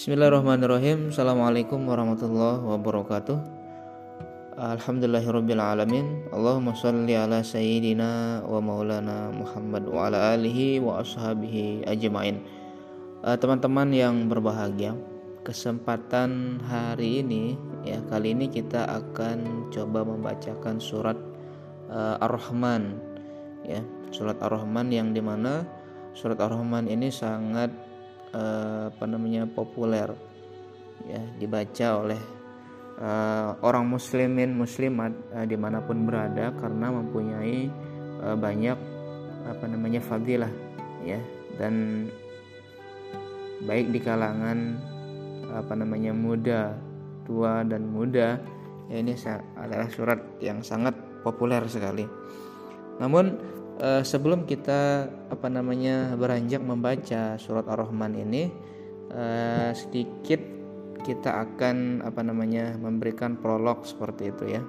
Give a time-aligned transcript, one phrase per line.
[0.00, 1.12] Bismillahirrahmanirrahim.
[1.12, 3.36] Assalamualaikum warahmatullahi wabarakatuh.
[4.56, 12.40] Alhamdulillahirrabbilalamin Allahumma salli ala sayyidina wa maulana Muhammad wa ala alihi wa ashabihi ajma'in.
[13.20, 14.96] Uh, Teman-teman yang berbahagia
[15.44, 21.20] Kesempatan hari ini ya Kali ini kita akan coba membacakan surat
[21.92, 22.96] uh, Ar-Rahman
[23.68, 23.84] ya.
[24.16, 25.68] Surat Ar-Rahman yang di mana
[26.16, 27.89] Surat Ar-Rahman ini sangat
[28.34, 30.10] uh, apa namanya populer.
[31.08, 32.20] Ya dibaca oleh
[33.00, 37.72] uh, orang muslimin muslimat uh, di mana pun berada karena mempunyai
[38.20, 38.78] uh, banyak
[39.48, 40.52] apa namanya fadilah.
[41.00, 41.20] Ya
[41.56, 42.06] dan
[43.64, 44.80] baik di kalangan
[45.50, 46.72] apa namanya muda
[47.28, 48.40] tua dan muda
[48.90, 49.14] ya ini
[49.58, 52.04] adalah surat yang sangat populer sekali.
[52.98, 53.38] Namun
[53.78, 58.50] uh, sebelum kita apa namanya beranjak membaca surat Ar-Rahman ini
[59.14, 60.42] uh, sedikit
[61.00, 64.62] kita akan apa namanya memberikan prolog seperti itu ya.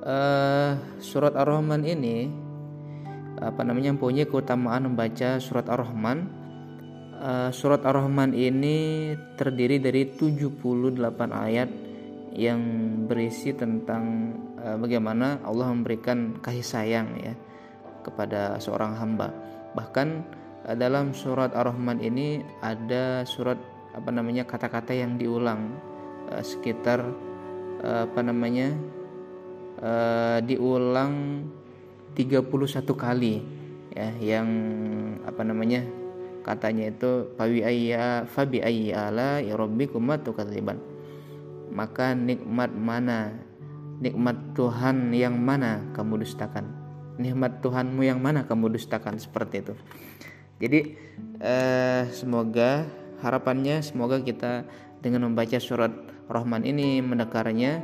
[0.00, 2.32] Uh, surat Ar-Rahman ini
[3.40, 6.42] apa namanya mempunyai keutamaan membaca surat Ar-Rahman.
[7.52, 10.56] Surat Ar-Rahman ini terdiri dari 78
[11.28, 11.68] ayat
[12.34, 12.60] yang
[13.10, 17.34] berisi tentang uh, bagaimana Allah memberikan kasih sayang ya
[18.06, 19.34] kepada seorang hamba.
[19.74, 20.08] Bahkan
[20.66, 23.58] uh, dalam surat Ar-Rahman ini ada surat
[23.90, 25.74] apa namanya kata-kata yang diulang
[26.30, 27.02] uh, sekitar
[27.82, 28.74] uh, apa namanya
[29.82, 31.44] uh, diulang
[32.14, 32.46] 31
[32.94, 33.42] kali
[33.90, 34.48] ya yang
[35.26, 35.82] apa namanya
[36.46, 40.89] katanya itu fabi ayya fabi ayya ala ya rabbikum tukadziban
[41.70, 43.34] maka nikmat mana?
[44.00, 46.66] Nikmat Tuhan yang mana kamu dustakan?
[47.20, 49.20] Nikmat Tuhanmu yang mana kamu dustakan?
[49.20, 49.74] Seperti itu.
[50.60, 50.96] Jadi
[51.40, 52.84] eh, semoga
[53.20, 54.64] harapannya semoga kita
[55.00, 55.92] dengan membaca surat
[56.28, 57.80] Rahman ini mendekarnya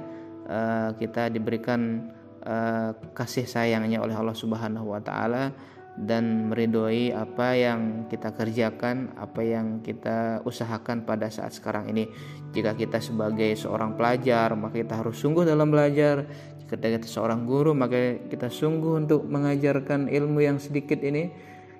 [0.49, 2.13] eh, kita diberikan
[2.45, 5.53] eh, kasih sayangnya oleh Allah Subhanahu wa taala
[5.97, 12.13] dan meridhoi apa yang kita kerjakan, apa yang kita usahakan pada saat sekarang ini.
[12.53, 16.29] Jika kita sebagai seorang pelajar, maka kita harus sungguh dalam belajar.
[16.61, 21.33] Jika kita seorang guru, maka kita sungguh untuk mengajarkan ilmu yang sedikit ini.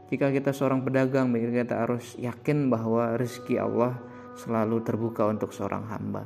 [0.09, 4.01] Jika kita seorang pedagang, maka kita harus yakin bahwa rezeki Allah
[4.39, 6.25] selalu terbuka untuk seorang hamba.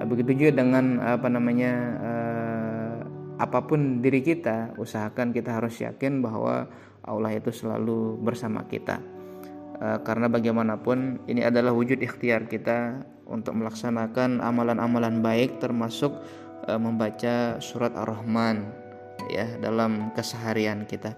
[0.00, 1.72] Begitu juga dengan apa namanya
[3.40, 6.68] apa pun diri kita, usahakan kita harus yakin bahwa
[7.00, 9.00] Allah itu selalu bersama kita.
[9.80, 16.12] E, karena bagaimanapun ini adalah wujud ikhtiar kita untuk melaksanakan amalan-amalan baik termasuk
[16.68, 18.68] e, membaca surat Ar-Rahman
[19.32, 21.16] ya dalam keseharian kita.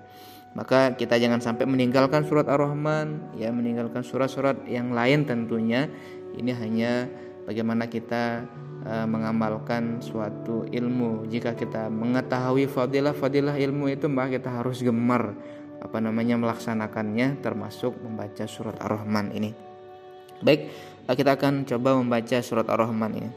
[0.55, 5.91] Maka kita jangan sampai meninggalkan surat Ar-Rahman ya meninggalkan surat-surat yang lain tentunya.
[6.39, 6.93] Ini hanya
[7.51, 8.47] bagaimana kita
[8.83, 11.31] Eh, mengamalkan suatu ilmu.
[11.31, 15.39] Jika kita mengetahui fadilah-fadilah ilmu itu, maka kita harus gemar
[15.79, 19.55] apa namanya melaksanakannya termasuk membaca surat Ar-Rahman ini.
[20.43, 20.67] Baik,
[21.07, 23.31] eh, kita akan coba membaca surat Ar-Rahman ini.